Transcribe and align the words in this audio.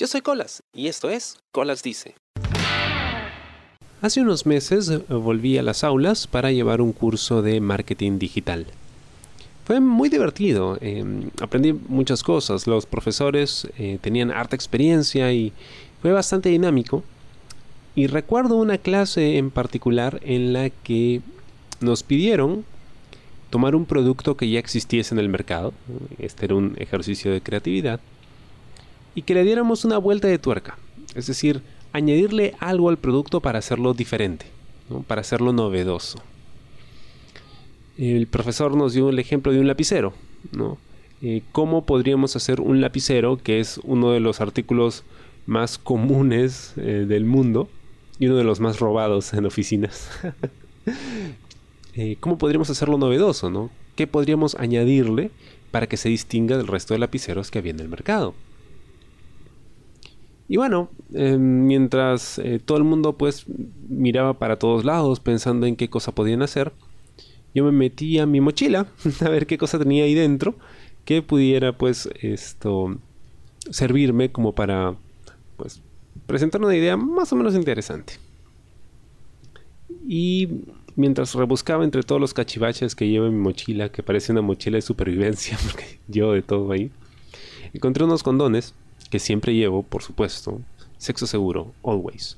Yo 0.00 0.06
soy 0.06 0.22
Colas 0.22 0.62
y 0.72 0.88
esto 0.88 1.10
es 1.10 1.36
Colas 1.52 1.82
Dice. 1.82 2.14
Hace 4.00 4.22
unos 4.22 4.46
meses 4.46 4.88
eh, 4.88 4.96
volví 5.10 5.58
a 5.58 5.62
las 5.62 5.84
aulas 5.84 6.26
para 6.26 6.50
llevar 6.52 6.80
un 6.80 6.94
curso 6.94 7.42
de 7.42 7.60
marketing 7.60 8.18
digital. 8.18 8.66
Fue 9.66 9.78
muy 9.78 10.08
divertido, 10.08 10.78
em, 10.80 11.28
aprendí 11.42 11.74
muchas 11.74 12.22
cosas, 12.22 12.66
los 12.66 12.86
profesores 12.86 13.68
eh, 13.76 13.98
tenían 14.00 14.30
harta 14.30 14.56
experiencia 14.56 15.34
y 15.34 15.52
fue 16.00 16.12
bastante 16.12 16.48
dinámico. 16.48 17.04
Y 17.94 18.06
recuerdo 18.06 18.56
una 18.56 18.78
clase 18.78 19.36
en 19.36 19.50
particular 19.50 20.18
en 20.24 20.54
la 20.54 20.70
que 20.70 21.20
nos 21.80 22.02
pidieron 22.04 22.64
tomar 23.50 23.76
un 23.76 23.84
producto 23.84 24.34
que 24.34 24.48
ya 24.48 24.60
existiese 24.60 25.14
en 25.14 25.18
el 25.18 25.28
mercado, 25.28 25.74
este 26.18 26.46
era 26.46 26.54
un 26.54 26.74
ejercicio 26.78 27.30
de 27.30 27.42
creatividad, 27.42 28.00
y 29.14 29.22
que 29.22 29.34
le 29.34 29.44
diéramos 29.44 29.84
una 29.84 29.98
vuelta 29.98 30.28
de 30.28 30.38
tuerca, 30.38 30.78
es 31.14 31.26
decir, 31.26 31.62
añadirle 31.92 32.54
algo 32.60 32.88
al 32.88 32.98
producto 32.98 33.40
para 33.40 33.58
hacerlo 33.58 33.94
diferente, 33.94 34.46
para 35.06 35.20
hacerlo 35.20 35.52
novedoso. 35.52 36.20
El 37.98 38.26
profesor 38.26 38.76
nos 38.76 38.94
dio 38.94 39.10
el 39.10 39.18
ejemplo 39.18 39.52
de 39.52 39.60
un 39.60 39.66
lapicero, 39.66 40.14
eh, 41.22 41.42
¿Cómo 41.52 41.84
podríamos 41.84 42.34
hacer 42.34 42.62
un 42.62 42.80
lapicero, 42.80 43.36
que 43.36 43.60
es 43.60 43.78
uno 43.84 44.12
de 44.12 44.20
los 44.20 44.40
artículos 44.40 45.04
más 45.44 45.76
comunes 45.76 46.72
eh, 46.76 47.04
del 47.06 47.26
mundo 47.26 47.68
y 48.18 48.26
uno 48.26 48.36
de 48.36 48.44
los 48.44 48.60
más 48.60 48.78
robados 48.80 49.32
en 49.34 49.46
oficinas? 49.46 50.08
Eh, 51.94 52.16
¿Cómo 52.20 52.38
podríamos 52.38 52.70
hacerlo 52.70 52.98
novedoso, 52.98 53.50
no? 53.50 53.68
¿Qué 53.96 54.06
podríamos 54.06 54.54
añadirle 54.54 55.32
para 55.72 55.88
que 55.88 55.96
se 55.96 56.08
distinga 56.08 56.56
del 56.56 56.68
resto 56.68 56.94
de 56.94 57.00
lapiceros 57.00 57.50
que 57.50 57.58
había 57.58 57.72
en 57.72 57.80
el 57.80 57.88
mercado? 57.88 58.32
Y 60.50 60.56
bueno, 60.56 60.90
eh, 61.14 61.38
mientras 61.38 62.40
eh, 62.40 62.58
todo 62.58 62.76
el 62.76 62.82
mundo 62.82 63.16
pues 63.16 63.44
miraba 63.88 64.34
para 64.34 64.58
todos 64.58 64.84
lados 64.84 65.20
pensando 65.20 65.64
en 65.64 65.76
qué 65.76 65.88
cosa 65.88 66.10
podían 66.10 66.42
hacer, 66.42 66.72
yo 67.54 67.64
me 67.64 67.70
metí 67.70 68.18
a 68.18 68.26
mi 68.26 68.40
mochila 68.40 68.88
a 69.24 69.28
ver 69.28 69.46
qué 69.46 69.58
cosa 69.58 69.78
tenía 69.78 70.02
ahí 70.02 70.14
dentro 70.14 70.56
que 71.04 71.22
pudiera 71.22 71.78
pues 71.78 72.10
esto 72.20 72.98
servirme 73.70 74.32
como 74.32 74.52
para 74.52 74.96
pues 75.56 75.82
presentar 76.26 76.60
una 76.60 76.74
idea 76.74 76.96
más 76.96 77.32
o 77.32 77.36
menos 77.36 77.54
interesante. 77.54 78.14
Y 80.08 80.48
mientras 80.96 81.32
rebuscaba 81.36 81.84
entre 81.84 82.02
todos 82.02 82.20
los 82.20 82.34
cachivaches 82.34 82.96
que 82.96 83.08
llevo 83.08 83.26
en 83.26 83.36
mi 83.36 83.40
mochila, 83.40 83.90
que 83.92 84.02
parece 84.02 84.32
una 84.32 84.42
mochila 84.42 84.78
de 84.78 84.82
supervivencia, 84.82 85.56
porque 85.64 86.00
llevo 86.08 86.32
de 86.32 86.42
todo 86.42 86.72
ahí, 86.72 86.90
encontré 87.72 88.02
unos 88.02 88.24
condones 88.24 88.74
que 89.10 89.18
siempre 89.18 89.54
llevo, 89.54 89.82
por 89.82 90.02
supuesto, 90.02 90.60
sexo 90.96 91.26
seguro, 91.26 91.72
always. 91.84 92.36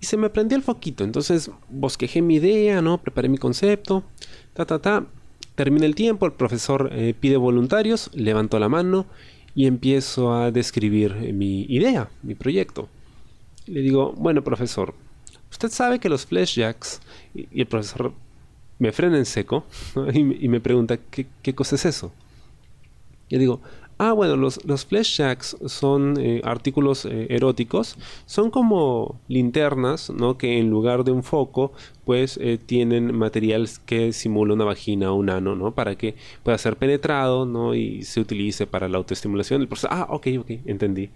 Y 0.00 0.06
se 0.06 0.16
me 0.16 0.30
prendió 0.30 0.56
el 0.56 0.62
foquito, 0.62 1.04
entonces 1.04 1.50
bosquejé 1.68 2.22
mi 2.22 2.36
idea, 2.36 2.82
¿no? 2.82 2.98
Preparé 2.98 3.28
mi 3.28 3.38
concepto, 3.38 4.04
ta, 4.52 4.66
ta, 4.66 4.78
ta. 4.78 5.06
Termina 5.54 5.86
el 5.86 5.94
tiempo, 5.94 6.26
el 6.26 6.32
profesor 6.32 6.90
eh, 6.92 7.14
pide 7.18 7.38
voluntarios, 7.38 8.10
levanto 8.12 8.58
la 8.58 8.68
mano 8.68 9.06
y 9.54 9.66
empiezo 9.66 10.34
a 10.34 10.50
describir 10.50 11.16
eh, 11.22 11.32
mi 11.32 11.62
idea, 11.62 12.10
mi 12.22 12.34
proyecto. 12.34 12.88
Le 13.66 13.80
digo, 13.80 14.12
bueno, 14.12 14.44
profesor, 14.44 14.94
usted 15.50 15.70
sabe 15.70 15.98
que 15.98 16.10
los 16.10 16.26
flashjacks, 16.26 17.00
y, 17.34 17.48
y 17.50 17.60
el 17.62 17.66
profesor 17.66 18.12
me 18.78 18.92
frena 18.92 19.16
en 19.16 19.24
seco 19.24 19.64
y, 20.12 20.48
me 20.48 20.60
pregunta, 20.60 20.98
¿qué, 20.98 21.26
¿qué 21.42 21.54
cosa 21.54 21.76
es 21.76 21.86
eso? 21.86 22.12
Yo 23.28 23.38
digo, 23.38 23.60
Ah, 23.98 24.12
bueno, 24.12 24.36
los, 24.36 24.62
los 24.66 24.84
flash 24.84 25.16
jacks 25.16 25.56
son 25.64 26.18
eh, 26.20 26.42
artículos 26.44 27.06
eh, 27.06 27.28
eróticos. 27.30 27.96
Son 28.26 28.50
como 28.50 29.18
linternas, 29.26 30.10
¿no? 30.10 30.36
Que 30.36 30.58
en 30.58 30.68
lugar 30.68 31.02
de 31.02 31.12
un 31.12 31.22
foco, 31.22 31.72
pues 32.04 32.38
eh, 32.42 32.58
tienen 32.58 33.16
materiales 33.16 33.78
que 33.78 34.12
simula 34.12 34.52
una 34.52 34.66
vagina 34.66 35.12
o 35.12 35.14
un 35.14 35.30
ano, 35.30 35.56
¿no? 35.56 35.72
Para 35.72 35.96
que 35.96 36.14
pueda 36.42 36.58
ser 36.58 36.76
penetrado, 36.76 37.46
¿no? 37.46 37.74
Y 37.74 38.02
se 38.02 38.20
utilice 38.20 38.66
para 38.66 38.86
la 38.88 38.98
autoestimulación. 38.98 39.62
El 39.62 39.68
ah, 39.88 40.08
ok, 40.10 40.26
ok, 40.40 40.50
entendí. 40.66 41.08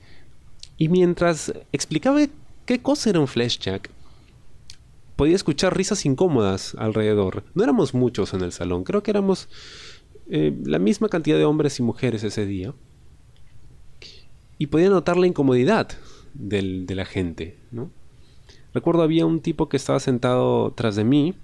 Y 0.79 0.89
mientras 0.89 1.53
explicaba 1.73 2.21
qué 2.65 2.81
cosa 2.81 3.11
era 3.11 3.21
un 3.21 3.29
flash 3.29 3.59
jack, 3.59 3.91
podía 5.17 5.37
escuchar 5.37 5.77
risas 5.77 6.07
incómodas 6.07 6.75
alrededor. 6.79 7.45
No 7.55 7.63
éramos 7.63 7.93
muchos 7.93 8.33
en 8.33 8.41
el 8.41 8.53
salón, 8.53 8.85
creo 8.85 9.03
que 9.03 9.11
éramos 9.11 9.51
eh, 10.31 10.57
la 10.65 10.79
misma 10.79 11.09
cantidad 11.09 11.37
de 11.37 11.45
hombres 11.45 11.81
y 11.81 11.83
mujeres 11.83 12.23
ese 12.23 12.47
día. 12.47 12.73
Y 14.59 14.69
podía 14.69 14.89
notar 14.89 15.17
la 15.17 15.27
incomodidad 15.27 15.89
de 16.35 16.95
la 16.95 17.05
gente. 17.05 17.57
Recuerdo 18.73 19.03
había 19.03 19.27
un 19.27 19.41
tipo 19.41 19.69
que 19.69 19.77
estaba 19.77 19.99
sentado 19.99 20.73
tras 20.73 20.95
de 20.95 21.03
mí, 21.03 21.35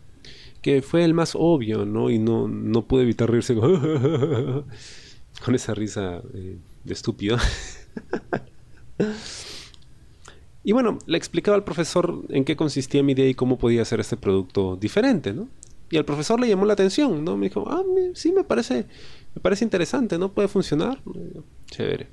que 0.63 0.83
fue 0.83 1.03
el 1.03 1.15
más 1.15 1.33
obvio. 1.35 1.83
Y 2.11 2.19
no, 2.19 2.47
no 2.47 2.83
pude 2.83 3.03
evitar 3.03 3.29
reírse 3.29 3.57
con, 3.57 4.65
esa 5.55 5.75
risa 5.75 6.23
eh, 6.35 6.59
de 6.85 6.93
estúpido. 6.93 7.39
y 10.63 10.71
bueno, 10.73 10.99
le 11.07 11.19
explicaba 11.19 11.57
al 11.57 11.65
profesor 11.65 12.23
en 12.29 12.45
qué 12.45 12.55
consistía 12.55 13.03
mi 13.03 13.13
idea 13.13 13.29
y 13.29 13.35
cómo 13.35 13.59
podía 13.59 13.83
hacer 13.83 13.99
este 13.99 14.17
producto 14.17 14.77
diferente, 14.77 15.33
¿no? 15.33 15.49
Y 15.91 15.97
al 15.97 16.05
profesor 16.05 16.41
le 16.41 16.49
llamó 16.49 16.65
la 16.65 16.73
atención, 16.73 17.25
¿no? 17.25 17.37
Me 17.37 17.49
dijo, 17.49 17.65
ah, 17.69 17.83
sí, 18.15 18.33
me 18.33 18.45
parece, 18.45 18.87
me 19.35 19.41
parece 19.41 19.65
interesante, 19.65 20.19
¿no? 20.19 20.33
Puede 20.33 20.49
funcionar. 20.49 21.01
Chévere. 21.67 22.09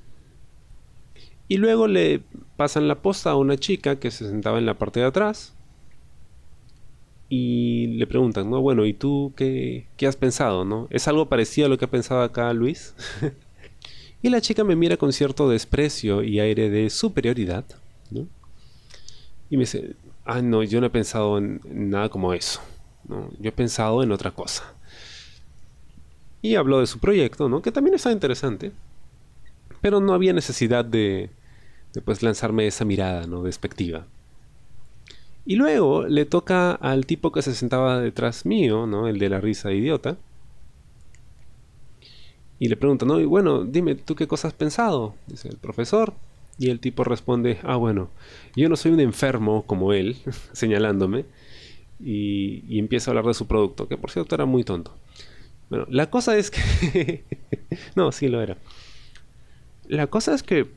Y 1.47 1.57
luego 1.57 1.87
le 1.87 2.21
pasan 2.55 2.87
la 2.87 3.01
posta 3.01 3.31
a 3.31 3.35
una 3.35 3.57
chica 3.57 3.99
que 3.99 4.11
se 4.11 4.27
sentaba 4.27 4.59
en 4.59 4.65
la 4.65 4.77
parte 4.77 4.99
de 4.99 5.07
atrás. 5.07 5.53
Y 7.29 7.87
le 7.87 8.05
preguntan, 8.05 8.49
¿no? 8.49 8.61
Bueno, 8.61 8.85
¿y 8.85 8.93
tú 8.93 9.33
qué, 9.35 9.87
qué 9.97 10.05
has 10.05 10.15
pensado, 10.15 10.65
no? 10.65 10.87
¿Es 10.91 11.07
algo 11.07 11.27
parecido 11.29 11.65
a 11.65 11.69
lo 11.69 11.77
que 11.79 11.85
ha 11.85 11.91
pensado 11.91 12.21
acá 12.21 12.53
Luis? 12.53 12.93
y 14.21 14.29
la 14.29 14.39
chica 14.39 14.63
me 14.63 14.75
mira 14.75 14.97
con 14.97 15.11
cierto 15.11 15.49
desprecio 15.49 16.21
y 16.21 16.39
aire 16.39 16.69
de 16.69 16.91
superioridad, 16.91 17.65
¿no? 18.11 18.27
Y 19.49 19.57
me 19.57 19.61
dice, 19.61 19.95
ah, 20.25 20.41
no, 20.41 20.61
yo 20.61 20.79
no 20.79 20.87
he 20.87 20.91
pensado 20.91 21.39
en 21.39 21.59
nada 21.65 22.09
como 22.09 22.33
eso. 22.33 22.61
Yo 23.07 23.49
he 23.49 23.51
pensado 23.51 24.03
en 24.03 24.11
otra 24.11 24.31
cosa. 24.31 24.73
Y 26.41 26.55
habló 26.55 26.79
de 26.79 26.87
su 26.87 26.99
proyecto, 26.99 27.49
¿no? 27.49 27.61
Que 27.61 27.71
también 27.71 27.95
está 27.95 28.11
interesante. 28.11 28.71
Pero 29.81 29.99
no 29.99 30.13
había 30.13 30.33
necesidad 30.33 30.85
de, 30.85 31.29
de 31.93 32.01
pues, 32.01 32.23
lanzarme 32.23 32.67
esa 32.67 32.85
mirada, 32.85 33.27
¿no? 33.27 33.43
Despectiva. 33.43 34.05
Y 35.45 35.55
luego 35.55 36.07
le 36.07 36.25
toca 36.25 36.71
al 36.71 37.05
tipo 37.05 37.31
que 37.31 37.41
se 37.41 37.53
sentaba 37.53 37.99
detrás 37.99 38.45
mío, 38.45 38.87
¿no? 38.87 39.07
El 39.07 39.19
de 39.19 39.29
la 39.29 39.41
risa 39.41 39.71
idiota. 39.71 40.17
Y 42.59 42.69
le 42.69 42.77
pregunta, 42.77 43.05
¿no? 43.05 43.19
Y 43.19 43.25
bueno, 43.25 43.65
dime, 43.65 43.95
¿tú 43.95 44.15
qué 44.15 44.27
cosa 44.27 44.47
has 44.47 44.53
pensado? 44.53 45.15
Dice 45.27 45.49
el 45.49 45.57
profesor. 45.57 46.13
Y 46.57 46.69
el 46.69 46.79
tipo 46.79 47.03
responde, 47.03 47.59
ah, 47.63 47.75
bueno, 47.75 48.09
yo 48.55 48.69
no 48.69 48.75
soy 48.75 48.91
un 48.91 48.99
enfermo 48.99 49.63
como 49.65 49.91
él, 49.91 50.17
señalándome 50.53 51.25
y, 51.99 52.79
empieza 52.79 53.09
a 53.09 53.11
hablar 53.11 53.25
de 53.25 53.33
su 53.33 53.47
producto, 53.47 53.87
que 53.87 53.97
por 53.97 54.11
cierto 54.11 54.35
era 54.35 54.45
muy 54.45 54.63
tonto. 54.63 54.95
Bueno, 55.69 55.85
la 55.89 56.09
cosa 56.09 56.37
es 56.37 56.51
que... 56.51 57.23
no, 57.95 58.11
sí 58.11 58.27
lo 58.27 58.41
era. 58.41 58.57
La 59.87 60.07
cosa 60.07 60.33
es 60.33 60.43
que 60.43 60.67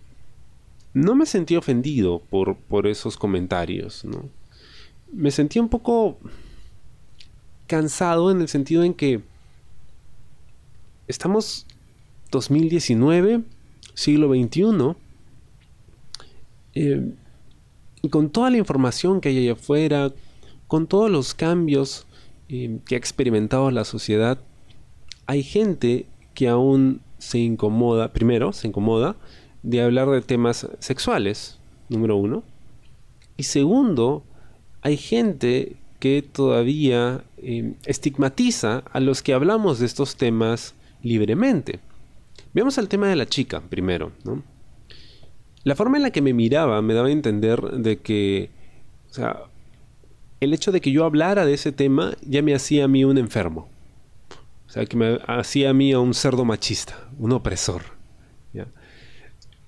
no 0.94 1.14
me 1.14 1.26
sentí 1.26 1.56
ofendido 1.56 2.20
por, 2.30 2.56
por 2.56 2.86
esos 2.86 3.16
comentarios, 3.16 4.04
¿no? 4.04 4.28
Me 5.12 5.30
sentí 5.30 5.58
un 5.58 5.68
poco 5.68 6.18
cansado 7.66 8.30
en 8.30 8.40
el 8.40 8.48
sentido 8.48 8.82
en 8.82 8.94
que 8.94 9.20
estamos 11.06 11.66
2019, 12.30 13.42
siglo 13.94 14.28
XXI, 14.28 14.96
eh, 16.74 17.12
y 18.02 18.08
con 18.08 18.30
toda 18.30 18.50
la 18.50 18.58
información 18.58 19.20
que 19.20 19.30
hay 19.30 19.38
allá 19.38 19.52
afuera, 19.52 20.12
con 20.66 20.86
todos 20.86 21.10
los 21.10 21.34
cambios 21.34 22.06
eh, 22.48 22.78
que 22.86 22.94
ha 22.94 22.98
experimentado 22.98 23.70
la 23.70 23.84
sociedad, 23.84 24.38
hay 25.26 25.42
gente 25.42 26.06
que 26.34 26.48
aún 26.48 27.00
se 27.18 27.38
incomoda, 27.38 28.12
primero, 28.12 28.52
se 28.52 28.68
incomoda 28.68 29.16
de 29.62 29.82
hablar 29.82 30.08
de 30.10 30.20
temas 30.20 30.68
sexuales, 30.78 31.58
número 31.88 32.16
uno. 32.16 32.44
Y 33.36 33.44
segundo, 33.44 34.22
hay 34.82 34.96
gente 34.96 35.76
que 35.98 36.22
todavía 36.22 37.24
eh, 37.38 37.74
estigmatiza 37.84 38.84
a 38.92 39.00
los 39.00 39.22
que 39.22 39.34
hablamos 39.34 39.78
de 39.78 39.86
estos 39.86 40.16
temas 40.16 40.74
libremente. 41.02 41.80
Veamos 42.52 42.78
el 42.78 42.88
tema 42.88 43.08
de 43.08 43.16
la 43.16 43.26
chica 43.26 43.60
primero. 43.60 44.12
La 45.64 45.74
forma 45.74 45.96
en 45.96 46.04
la 46.04 46.10
que 46.10 46.22
me 46.22 46.32
miraba 46.32 46.80
me 46.82 46.94
daba 46.94 47.08
a 47.08 47.12
entender 47.12 47.60
de 47.60 47.98
que, 47.98 48.50
o 49.10 49.14
sea, 49.14 49.42
el 50.40 50.54
hecho 50.54 50.72
de 50.72 50.80
que 50.80 50.92
yo 50.92 51.04
hablara 51.04 51.46
de 51.46 51.54
ese 51.54 51.72
tema 51.72 52.14
ya 52.22 52.42
me 52.42 52.54
hacía 52.54 52.84
a 52.84 52.88
mí 52.88 53.04
un 53.04 53.18
enfermo. 53.18 53.68
O 54.66 54.70
sea, 54.70 54.84
que 54.84 54.96
me 54.96 55.18
hacía 55.26 55.70
a 55.70 55.74
mí 55.74 55.92
a 55.92 56.00
un 56.00 56.14
cerdo 56.14 56.44
machista, 56.44 57.08
un 57.18 57.32
opresor. 57.32 57.82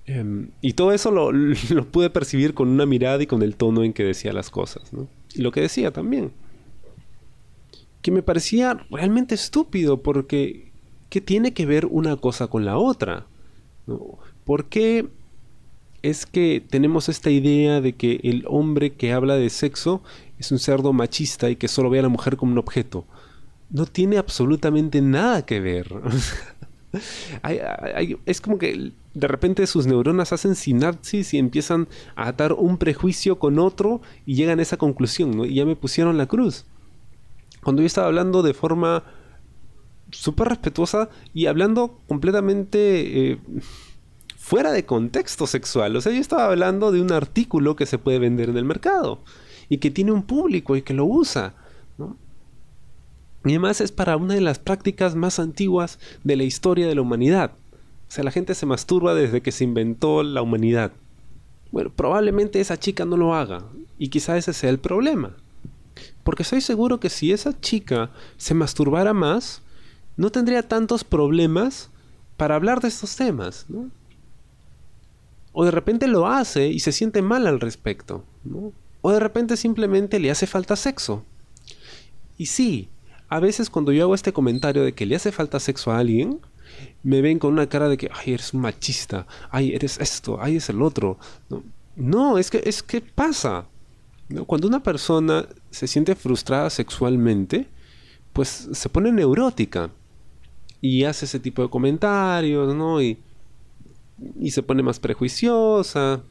Em, 0.05 0.49
y 0.61 0.73
todo 0.73 0.91
eso 0.91 1.11
lo, 1.71 1.85
pude 1.91 2.09
percibir 2.09 2.55
con 2.55 2.67
una 2.67 2.87
mirada 2.87 3.21
y 3.21 3.27
con 3.27 3.43
el 3.43 3.55
tono 3.55 3.83
en 3.83 3.93
que 3.93 4.03
decía 4.03 4.33
las 4.33 4.49
cosas. 4.49 4.91
Y 5.35 5.41
lo 5.41 5.51
que 5.51 5.61
decía 5.61 5.91
también. 5.91 6.31
Que 8.01 8.11
me 8.11 8.23
parecía 8.23 8.87
realmente 8.89 9.35
estúpido 9.35 10.01
porque 10.01 10.71
¿qué 11.09 11.21
tiene 11.21 11.53
que 11.53 11.67
ver 11.67 11.85
una 11.85 12.15
cosa 12.15 12.47
con 12.47 12.65
la 12.65 12.77
otra? 12.77 13.27
¿Por 14.45 14.65
qué 14.65 15.07
es 16.01 16.25
que 16.25 16.63
tenemos 16.67 17.09
esta 17.09 17.29
idea 17.29 17.81
de 17.81 17.93
que 17.93 18.19
el 18.23 18.45
hombre 18.47 18.93
que 18.93 19.13
habla 19.13 19.35
de 19.35 19.49
sexo 19.49 20.01
es 20.37 20.51
un 20.51 20.59
cerdo 20.59 20.93
machista 20.93 21.49
y 21.49 21.55
que 21.55 21.67
solo 21.67 21.89
ve 21.89 21.99
a 21.99 22.03
la 22.03 22.09
mujer 22.09 22.37
como 22.37 22.53
un 22.53 22.57
objeto? 22.57 23.05
No 23.69 23.85
tiene 23.85 24.17
absolutamente 24.17 25.01
nada 25.01 25.45
que 25.45 25.59
ver. 25.59 25.93
es 28.25 28.41
como 28.41 28.57
que 28.57 28.91
de 29.13 29.27
repente 29.27 29.67
sus 29.67 29.85
neuronas 29.85 30.33
hacen 30.33 30.55
sinapsis 30.55 31.33
y 31.33 31.37
empiezan 31.37 31.87
a 32.15 32.29
atar 32.29 32.53
un 32.53 32.77
prejuicio 32.77 33.37
con 33.37 33.59
otro 33.59 34.01
y 34.25 34.35
llegan 34.35 34.59
a 34.59 34.63
esa 34.63 34.77
conclusión, 34.77 35.35
¿no? 35.35 35.45
Y 35.45 35.55
ya 35.55 35.65
me 35.65 35.75
pusieron 35.75 36.17
la 36.17 36.27
cruz. 36.27 36.65
Cuando 37.63 37.81
yo 37.81 37.85
estaba 37.85 38.07
hablando 38.07 38.41
de 38.41 38.53
forma 38.53 39.03
súper 40.11 40.49
respetuosa 40.49 41.09
y 41.33 41.45
hablando 41.45 41.99
completamente 42.07 43.31
eh, 43.31 43.39
fuera 44.49 44.71
de 44.71 44.83
contexto 44.83 45.45
sexual. 45.45 45.95
O 45.95 46.01
sea, 46.01 46.11
yo 46.11 46.19
estaba 46.19 46.45
hablando 46.45 46.91
de 46.91 47.03
un 47.03 47.11
artículo 47.11 47.75
que 47.75 47.85
se 47.85 47.99
puede 47.99 48.17
vender 48.17 48.49
en 48.49 48.57
el 48.57 48.65
mercado 48.65 49.19
y 49.69 49.77
que 49.77 49.91
tiene 49.91 50.11
un 50.11 50.23
público 50.23 50.75
y 50.75 50.81
que 50.81 50.95
lo 50.95 51.05
usa. 51.05 51.53
¿no? 51.99 52.17
Y 53.45 53.49
además 53.49 53.79
es 53.79 53.91
para 53.91 54.17
una 54.17 54.33
de 54.33 54.41
las 54.41 54.57
prácticas 54.57 55.13
más 55.13 55.37
antiguas 55.37 55.99
de 56.23 56.35
la 56.35 56.45
historia 56.45 56.87
de 56.87 56.95
la 56.95 57.01
humanidad. 57.01 57.51
O 58.07 58.11
sea, 58.11 58.23
la 58.23 58.31
gente 58.31 58.55
se 58.55 58.65
masturba 58.65 59.13
desde 59.13 59.41
que 59.41 59.51
se 59.51 59.65
inventó 59.65 60.23
la 60.23 60.41
humanidad. 60.41 60.93
Bueno, 61.71 61.91
probablemente 61.95 62.59
esa 62.59 62.79
chica 62.79 63.05
no 63.05 63.17
lo 63.17 63.35
haga. 63.35 63.65
Y 63.99 64.07
quizá 64.07 64.35
ese 64.35 64.53
sea 64.53 64.71
el 64.71 64.79
problema. 64.79 65.37
Porque 66.23 66.41
estoy 66.41 66.61
seguro 66.61 66.99
que 66.99 67.11
si 67.11 67.31
esa 67.31 67.61
chica 67.61 68.09
se 68.37 68.55
masturbara 68.55 69.13
más, 69.13 69.61
no 70.17 70.31
tendría 70.31 70.67
tantos 70.67 71.03
problemas 71.03 71.91
para 72.35 72.55
hablar 72.55 72.81
de 72.81 72.87
estos 72.87 73.15
temas, 73.15 73.67
¿no? 73.69 73.91
O 75.51 75.65
de 75.65 75.71
repente 75.71 76.07
lo 76.07 76.27
hace 76.27 76.67
y 76.67 76.79
se 76.79 76.91
siente 76.91 77.21
mal 77.21 77.47
al 77.47 77.59
respecto, 77.59 78.23
¿no? 78.43 78.71
O 79.01 79.11
de 79.11 79.19
repente 79.19 79.57
simplemente 79.57 80.19
le 80.19 80.31
hace 80.31 80.47
falta 80.47 80.75
sexo. 80.75 81.23
Y 82.37 82.47
sí, 82.47 82.89
a 83.27 83.39
veces 83.39 83.69
cuando 83.69 83.91
yo 83.91 84.03
hago 84.03 84.15
este 84.15 84.33
comentario 84.33 84.83
de 84.83 84.93
que 84.93 85.05
le 85.05 85.15
hace 85.15 85.31
falta 85.31 85.59
sexo 85.59 85.91
a 85.91 85.99
alguien, 85.99 86.39
me 87.03 87.21
ven 87.21 87.39
con 87.39 87.53
una 87.53 87.67
cara 87.67 87.87
de 87.87 87.97
que, 87.97 88.09
ay, 88.13 88.33
eres 88.33 88.53
un 88.53 88.61
machista, 88.61 89.27
ay, 89.51 89.73
eres 89.73 89.99
esto, 89.99 90.37
ay, 90.41 90.57
es 90.57 90.69
el 90.69 90.81
otro. 90.81 91.17
No, 91.95 92.37
es 92.37 92.49
que, 92.49 92.61
es 92.65 92.83
que 92.83 93.01
pasa. 93.01 93.65
Cuando 94.45 94.67
una 94.67 94.83
persona 94.83 95.47
se 95.71 95.87
siente 95.87 96.15
frustrada 96.15 96.69
sexualmente, 96.69 97.67
pues 98.33 98.69
se 98.71 98.89
pone 98.89 99.11
neurótica 99.11 99.89
y 100.81 101.03
hace 101.03 101.25
ese 101.25 101.39
tipo 101.39 101.61
de 101.61 101.69
comentarios, 101.69 102.75
¿no? 102.75 103.01
Y 104.39 104.51
se 104.51 104.63
pone 104.63 104.83
más 104.83 104.99
prejuiciosa 104.99 106.21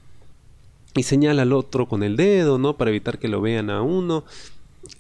y 0.95 1.03
señala 1.03 1.43
al 1.43 1.53
otro 1.53 1.89
con 1.89 2.03
el 2.03 2.17
dedo, 2.17 2.59
¿no? 2.59 2.77
Para 2.77 2.91
evitar 2.91 3.19
que 3.19 3.29
lo 3.29 3.41
vean 3.41 3.71
a 3.71 3.83
uno 3.83 4.25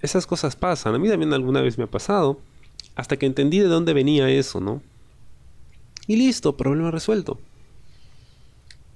esas 0.03 0.27
cosas 0.27 0.57
pasan. 0.57 0.95
A 0.95 0.99
mí 0.99 1.09
también 1.09 1.33
alguna 1.33 1.61
vez 1.61 1.79
me 1.79 1.85
ha 1.85 1.91
pasado. 1.91 2.41
Hasta 2.95 3.17
que 3.17 3.27
entendí 3.27 3.59
de 3.59 3.67
dónde 3.67 3.95
venía 3.95 4.29
eso, 4.29 4.61
¿no? 4.61 4.83
Y 6.07 6.17
listo, 6.17 6.57
problema 6.57 6.91
resuelto. 6.91 7.39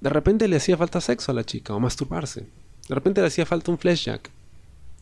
De 0.01 0.11
repente 0.11 0.49
le 0.49 0.57
hacía 0.57 0.77
falta 0.77 1.01
sexo 1.01 1.31
a 1.31 1.35
la 1.35 1.45
chica 1.45 1.75
o 1.75 1.81
masturbarse. 1.81 2.47
De 2.89 2.95
repente 2.95 3.21
le 3.21 3.29
hacía 3.29 3.47
falta 3.47 3.71
un 3.71 3.79
flashjack. 3.79 4.31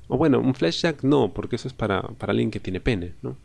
O 0.09 0.19
bueno, 0.19 0.41
un 0.41 0.55
flashjack 0.55 1.03
no, 1.03 1.33
porque 1.33 1.57
eso 1.57 1.69
es 1.69 1.75
para, 1.75 2.03
para 2.03 2.33
alguien 2.33 2.51
que 2.51 2.61
tiene 2.61 2.81
pene, 2.81 3.15
¿no? 3.23 3.37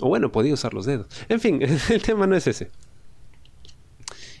O 0.00 0.08
bueno, 0.08 0.32
podía 0.32 0.54
usar 0.54 0.72
los 0.72 0.86
dedos. 0.86 1.06
En 1.28 1.40
fin, 1.40 1.60
el 1.90 2.02
tema 2.02 2.26
no 2.26 2.36
es 2.36 2.46
ese. 2.46 2.70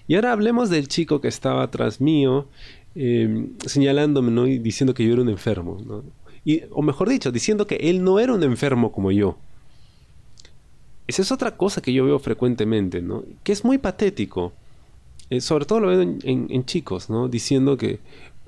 Y 0.08 0.14
ahora 0.14 0.32
hablemos 0.32 0.70
del 0.70 0.88
chico 0.88 1.20
que 1.20 1.28
estaba 1.28 1.62
atrás 1.62 2.00
mío, 2.00 2.48
eh, 2.94 3.46
señalándome 3.64 4.32
¿no? 4.32 4.46
y 4.46 4.58
diciendo 4.58 4.94
que 4.94 5.04
yo 5.04 5.12
era 5.12 5.22
un 5.22 5.28
enfermo. 5.28 5.78
¿no? 5.86 6.02
o 6.70 6.82
mejor 6.82 7.10
dicho, 7.10 7.30
diciendo 7.30 7.66
que 7.66 7.76
él 7.76 8.02
no 8.02 8.18
era 8.18 8.32
un 8.32 8.42
enfermo 8.42 8.90
como 8.90 9.12
yo. 9.12 9.36
Esa 11.06 11.22
es 11.22 11.30
otra 11.30 11.56
cosa 11.56 11.82
que 11.82 11.92
yo 11.92 12.04
veo 12.04 12.18
frecuentemente, 12.18 13.02
¿no? 13.02 13.24
Que 13.42 13.52
es 13.52 13.64
muy 13.64 13.78
patético. 13.78 14.52
Eh, 15.30 15.40
sobre 15.40 15.66
todo 15.66 15.80
lo 15.80 15.88
veo 15.88 16.00
en, 16.02 16.64
chicos, 16.64 17.10
¿no? 17.10 17.28
Diciendo 17.28 17.76
que, 17.76 18.00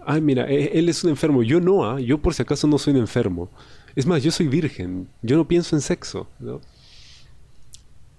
ay, 0.04 0.20
mira, 0.20 0.46
e, 0.50 0.78
él 0.78 0.88
es 0.88 1.04
un 1.04 1.10
enfermo. 1.10 1.42
Yo 1.42 1.60
no, 1.60 1.84
¿ah? 1.84 2.00
yo 2.00 2.18
por 2.18 2.34
si 2.34 2.42
acaso 2.42 2.66
no 2.66 2.78
soy 2.78 2.94
un 2.94 3.00
enfermo. 3.00 3.50
Es 3.96 4.06
más, 4.06 4.22
yo 4.22 4.30
soy 4.30 4.48
virgen. 4.48 5.08
Yo 5.22 5.36
no 5.36 5.48
pienso 5.48 5.76
en 5.76 5.82
sexo. 5.82 6.26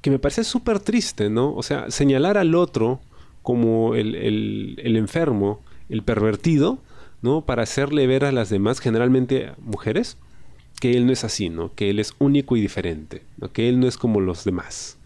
Que 0.01 0.11
me 0.11 0.19
parece 0.19 0.43
súper 0.43 0.79
triste, 0.79 1.29
¿no? 1.29 1.55
O 1.55 1.63
sea, 1.63 1.89
señalar 1.89 2.37
al 2.37 2.55
otro 2.55 2.99
como 3.41 3.95
el, 3.95 4.15
el 4.15 4.95
enfermo, 4.97 5.61
el 5.89 6.03
pervertido, 6.03 6.79
¿no? 7.21 7.41
Para 7.41 7.63
hacerle 7.63 8.07
ver 8.07 8.25
a 8.25 8.31
las 8.31 8.49
demás, 8.49 8.79
generalmente 8.79 9.51
mujeres, 9.59 10.17
que 10.79 10.97
él 10.97 11.05
no 11.05 11.13
es 11.13 11.23
así, 11.23 11.49
¿no? 11.49 11.73
Que 11.75 11.89
él 11.89 11.99
es 11.99 12.13
único 12.17 12.57
y 12.57 12.61
diferente. 12.61 13.21
Que 13.53 13.69
él 13.69 13.79
no 13.79 13.87
es 13.87 13.97
como 13.97 14.19
los 14.19 14.43
demás. 14.43 14.97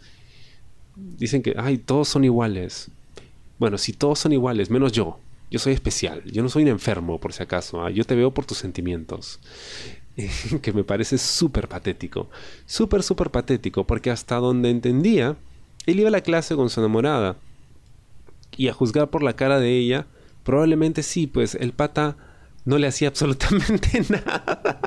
Dicen 0.95 1.41
que, 1.41 1.53
ay, 1.57 1.77
todos 1.77 2.07
son 2.07 2.23
iguales. 2.23 2.89
Bueno, 3.59 3.77
si 3.77 3.91
todos 3.91 4.19
son 4.19 4.31
iguales, 4.31 4.69
menos 4.69 4.93
yo. 4.93 5.19
Yo 5.51 5.59
soy 5.59 5.73
especial. 5.73 6.23
Yo 6.23 6.41
no 6.41 6.49
soy 6.49 6.63
un 6.63 6.69
enfermo, 6.69 7.19
por 7.19 7.33
si 7.33 7.43
acaso. 7.43 7.83
¿ah? 7.83 7.89
Yo 7.89 8.05
te 8.05 8.15
veo 8.15 8.33
por 8.33 8.45
tus 8.45 8.57
sentimientos. 8.57 9.39
que 10.61 10.71
me 10.71 10.85
parece 10.85 11.17
súper 11.17 11.67
patético. 11.67 12.29
Súper, 12.65 13.03
súper 13.03 13.29
patético. 13.29 13.85
Porque 13.85 14.11
hasta 14.11 14.37
donde 14.37 14.69
entendía, 14.69 15.35
él 15.85 15.99
iba 15.99 16.07
a 16.07 16.11
la 16.11 16.21
clase 16.21 16.55
con 16.55 16.69
su 16.69 16.79
enamorada. 16.79 17.35
Y 18.57 18.67
a 18.67 18.73
juzgar 18.73 19.09
por 19.09 19.23
la 19.23 19.35
cara 19.35 19.59
de 19.59 19.77
ella, 19.77 20.07
Probablemente 20.45 21.01
sí, 21.01 21.25
pues 21.25 21.55
el 21.55 21.73
pata 21.73 22.15
no 22.65 22.77
le 22.77 22.87
hacía 22.87 23.07
absolutamente 23.09 24.05
nada. 24.07 24.79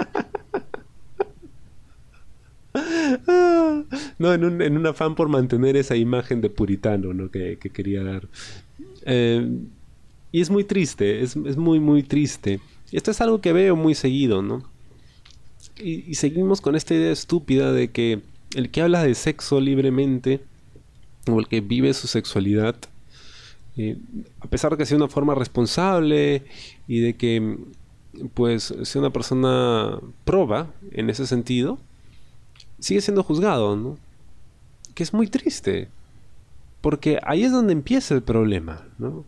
no, 4.19 4.33
en 4.33 4.45
un, 4.45 4.63
en 4.63 4.77
un, 4.77 4.87
afán 4.87 5.17
por 5.17 5.29
mantener 5.29 5.77
esa 5.77 5.97
imagen 5.97 6.41
de 6.41 6.49
puritano 6.49 7.13
¿no? 7.13 7.31
que, 7.31 7.59
quería 7.59 8.05
dar. 8.05 8.29
Eh, 9.05 9.51
y 10.31 10.41
es 10.41 10.49
muy 10.49 10.63
triste, 10.63 11.23
es, 11.23 11.37
muy, 11.37 11.81
muy 11.81 12.05
triste. 12.05 12.61
Esto 12.93 13.11
es 13.11 13.21
algo 13.21 13.41
que 13.41 13.53
veo 13.53 13.75
muy 13.75 13.97
seguido, 13.97 14.43
¿no? 14.43 14.63
Y, 15.77 16.15
seguimos 16.15 16.61
con 16.61 16.77
esta 16.77 16.95
idea 16.95 17.11
estúpida 17.11 17.73
de 17.73 17.91
que 17.91 18.21
el 18.55 18.71
que 18.71 18.83
habla 18.83 19.03
de 19.03 19.15
sexo 19.15 19.61
libremente, 19.61 20.41
o 21.29 21.41
el 21.41 21.49
que 21.49 21.61
vive 21.61 21.93
su 21.95 22.07
sexualidad, 22.07 22.77
a 24.41 24.47
pesar 24.49 24.73
de 24.73 24.77
que 24.79 24.87
sea 24.87 24.97
una 24.97 25.09
forma 25.09 25.35
responsable 25.35 26.45
y 26.87 27.01
de 27.01 27.15
que 27.15 27.59
pues 28.35 28.75
sea 28.83 29.01
una 29.01 29.13
persona 29.13 29.99
proba 30.25 30.73
en 30.91 31.11
ese 31.11 31.27
sentido, 31.27 31.79
sigue 32.79 33.01
siendo 33.01 33.23
juzgado, 33.23 33.77
¿no? 33.77 33.99
Que 34.95 35.03
es 35.03 35.13
muy 35.13 35.29
triste, 35.29 35.89
porque 36.81 37.19
ahí 37.23 37.45
es 37.45 37.53
donde 37.53 37.73
empieza 37.73 38.15
el 38.15 38.23
problema, 38.23 38.87
¿no? 38.99 39.25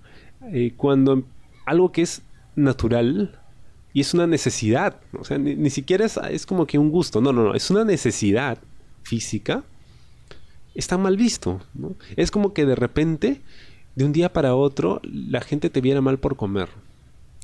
Eh, 0.52 0.72
cuando 0.76 1.22
algo 1.66 1.92
que 1.92 2.02
es 2.02 2.22
natural 2.56 3.38
y 3.92 4.00
es 4.00 4.14
una 4.14 4.26
necesidad, 4.26 5.00
o 5.18 5.24
sea, 5.24 5.38
ni, 5.38 5.70
siquiera 5.70 6.04
es, 6.04 6.16
es, 6.30 6.46
como 6.46 6.66
que 6.66 6.78
un 6.78 6.90
gusto, 6.90 7.20
no, 7.20 7.32
no, 7.32 7.44
no, 7.44 7.54
es 7.54 7.70
una 7.70 7.84
necesidad 7.84 8.58
física, 9.02 9.62
está 10.74 10.96
mal 10.96 11.16
visto, 11.16 11.60
¿no? 11.74 11.94
Es 12.16 12.30
como 12.30 12.52
que 12.52 12.64
de 12.64 12.76
repente 12.76 13.40
de 14.00 14.06
un 14.06 14.12
día 14.12 14.32
para 14.32 14.54
otro 14.54 15.02
la 15.02 15.42
gente 15.42 15.68
te 15.68 15.82
viera 15.82 16.00
mal 16.00 16.18
por 16.18 16.34
comer. 16.34 16.70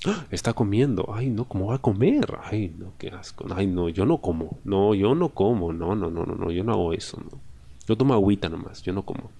¡Ah! 0.06 0.24
Está 0.30 0.54
comiendo. 0.54 1.12
Ay, 1.12 1.28
no, 1.28 1.44
¿cómo 1.44 1.66
va 1.66 1.74
a 1.74 1.82
comer? 1.82 2.38
Ay, 2.44 2.74
no, 2.78 2.94
qué 2.96 3.08
asco. 3.08 3.44
Ay, 3.54 3.66
no, 3.66 3.90
yo 3.90 4.06
no 4.06 4.22
como. 4.22 4.58
No, 4.64 4.94
yo 4.94 5.14
no 5.14 5.28
como. 5.28 5.74
No, 5.74 5.94
no, 5.94 6.10
no, 6.10 6.24
no, 6.24 6.34
no, 6.34 6.50
yo 6.50 6.64
no 6.64 6.72
hago 6.72 6.94
eso. 6.94 7.18
No. 7.20 7.38
Yo 7.86 7.94
tomo 7.98 8.14
agüita 8.14 8.48
nomás, 8.48 8.82
yo 8.82 8.94
no 8.94 9.02
como. 9.02 9.30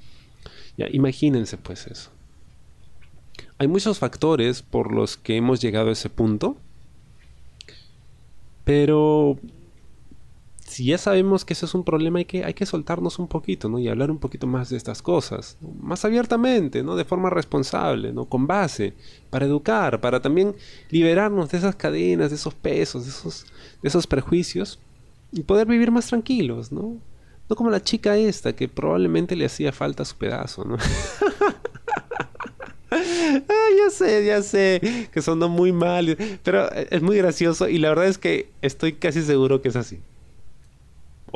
Ya, 0.77 0.89
imagínense 0.93 1.57
pues 1.57 1.87
eso. 1.87 2.11
Hay 3.57 3.67
muchos 3.67 3.99
factores 3.99 4.61
por 4.61 4.93
los 4.93 5.17
que 5.17 5.39
hemos 5.39 5.63
llegado 5.63 5.89
a 5.89 5.93
ese 5.93 6.11
punto. 6.11 6.59
Pero 8.65 9.39
si 10.77 10.85
ya 10.85 10.99
sabemos 10.99 11.47
que 11.47 11.55
eso 11.55 11.65
es 11.65 11.75
un 11.75 11.85
problema, 11.85 12.19
hay 12.19 12.27
que, 12.27 12.45
hay 12.45 12.53
que 12.53 12.67
soltarnos 12.67 13.19
un 13.19 13.29
poquito, 13.29 13.67
¿no? 13.71 13.79
Y 13.79 13.89
hablar 13.89 14.11
un 14.11 14.19
poquito 14.19 14.47
más 14.47 14.69
de 14.69 14.77
estas 14.77 15.01
cosas, 15.01 15.57
más 15.81 16.05
abiertamente, 16.05 16.83
¿no? 16.83 16.97
De 16.97 17.07
forma 17.07 17.31
responsable, 17.31 18.13
¿no? 18.13 18.27
Con 18.27 18.47
base, 18.47 18.93
para 19.31 19.47
educar, 19.47 20.03
para 20.03 20.21
también 20.21 20.55
liberarnos 20.91 21.49
de 21.49 21.57
esas 21.57 21.77
cadenas, 21.77 22.29
de 22.29 22.37
esos 22.37 22.53
pesos, 22.53 23.05
de 23.05 23.11
esos, 23.11 23.47
de 23.81 23.89
esos 23.89 24.07
prejuicios 24.07 24.79
y 25.33 25.45
poder 25.45 25.67
vivir 25.67 25.91
más 25.91 26.09
tranquilos, 26.09 26.71
¿no? 26.71 26.99
No 27.49 27.57
como 27.57 27.71
la 27.71 27.83
chica 27.83 28.19
esta, 28.19 28.55
que 28.55 28.69
probablemente 28.69 29.35
le 29.35 29.47
hacía 29.47 29.73
falta 29.73 30.05
su 30.05 30.17
pedazo, 30.17 30.67
¿no? 30.67 30.77
Ah, 32.89 33.69
ya 33.77 33.91
sé, 33.91 34.25
ya 34.25 34.43
sé, 34.43 35.09
que 35.13 35.21
sonó 35.21 35.49
muy 35.49 35.73
mal, 35.73 36.17
pero 36.45 36.71
es 36.71 37.03
muy 37.03 37.17
gracioso 37.17 37.69
y 37.69 37.79
la 37.79 37.89
verdad 37.89 38.07
es 38.07 38.17
que 38.17 38.51
estoy 38.63 38.93
casi 38.95 39.23
seguro 39.23 39.61
que 39.61 39.69
es 39.69 39.77
así. 39.77 40.01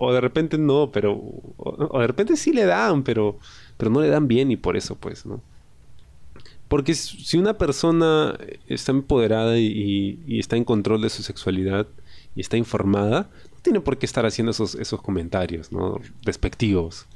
O 0.02 0.12
de 0.12 0.20
repente 0.20 0.58
no, 0.58 0.90
pero... 0.90 1.20
O, 1.56 2.00
de 2.00 2.06
repente 2.06 2.36
sí 2.36 2.52
le 2.52 2.64
dan, 2.64 3.02
pero, 3.02 3.38
pero 3.76 3.90
no 3.90 4.00
le 4.00 4.08
dan 4.08 4.28
bien 4.28 4.50
y 4.50 4.56
por 4.56 4.76
eso 4.76 4.96
pues, 4.96 5.26
¿no? 5.26 5.40
Porque 6.68 6.94
si 6.94 7.36
una 7.36 7.58
persona 7.58 8.38
está 8.66 8.92
empoderada 8.92 9.58
y, 9.58 10.38
está 10.38 10.56
en 10.56 10.64
control 10.64 11.02
de 11.02 11.10
su 11.10 11.22
sexualidad 11.22 11.86
y 12.34 12.40
está 12.40 12.56
informada, 12.56 13.28
no 13.52 13.58
tiene 13.62 13.80
por 13.80 13.98
qué 13.98 14.06
estar 14.06 14.24
haciendo 14.24 14.52
esos, 14.52 14.76
esos 14.76 15.02
comentarios, 15.02 15.72
¿no? 15.72 16.00
Despectivos. 16.24 17.06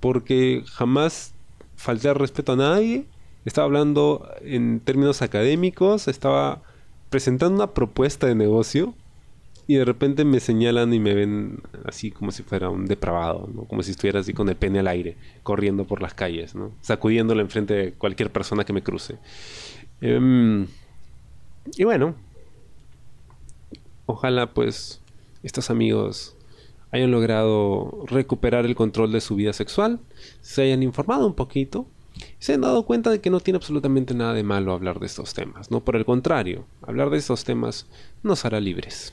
Porque 0.00 0.64
jamás 0.66 1.34
falté 1.76 2.08
al 2.08 2.16
respeto 2.16 2.52
a 2.52 2.56
nadie 2.56 3.06
estaba 3.44 3.66
hablando 3.66 4.28
en 4.40 4.80
términos 4.80 5.22
académicos, 5.22 6.08
estaba 6.08 6.62
presentando 7.10 7.56
una 7.56 7.74
propuesta 7.74 8.26
de 8.26 8.34
negocio 8.34 8.94
y 9.66 9.76
de 9.76 9.84
repente 9.84 10.24
me 10.24 10.40
señalan 10.40 10.92
y 10.92 11.00
me 11.00 11.14
ven 11.14 11.62
así 11.84 12.10
como 12.10 12.30
si 12.30 12.42
fuera 12.42 12.68
un 12.68 12.86
depravado, 12.86 13.48
¿no? 13.52 13.64
como 13.64 13.82
si 13.82 13.92
estuviera 13.92 14.20
así 14.20 14.32
con 14.32 14.48
el 14.48 14.56
pene 14.56 14.80
al 14.80 14.88
aire, 14.88 15.16
corriendo 15.42 15.84
por 15.84 16.02
las 16.02 16.14
calles, 16.14 16.54
¿no? 16.54 16.72
sacudiéndolo 16.80 17.40
enfrente 17.40 17.74
de 17.74 17.92
cualquier 17.92 18.30
persona 18.30 18.64
que 18.64 18.72
me 18.72 18.82
cruce. 18.82 19.18
Em, 20.00 20.66
y 21.76 21.84
bueno, 21.84 22.14
ojalá 24.06 24.52
pues 24.52 25.00
estos 25.42 25.70
amigos 25.70 26.36
hayan 26.90 27.10
logrado 27.10 28.04
recuperar 28.06 28.66
el 28.66 28.74
control 28.74 29.12
de 29.12 29.20
su 29.20 29.34
vida 29.34 29.52
sexual, 29.52 30.00
se 30.40 30.62
hayan 30.62 30.82
informado 30.82 31.26
un 31.26 31.34
poquito 31.34 31.86
se 32.38 32.54
han 32.54 32.60
dado 32.60 32.84
cuenta 32.84 33.10
de 33.10 33.20
que 33.20 33.30
no 33.30 33.40
tiene 33.40 33.56
absolutamente 33.56 34.14
nada 34.14 34.34
de 34.34 34.42
malo 34.42 34.72
hablar 34.72 35.00
de 35.00 35.06
estos 35.06 35.34
temas, 35.34 35.70
no 35.70 35.84
por 35.84 35.96
el 35.96 36.04
contrario, 36.04 36.64
hablar 36.82 37.10
de 37.10 37.18
estos 37.18 37.44
temas 37.44 37.86
nos 38.22 38.44
hará 38.44 38.60
libres. 38.60 39.12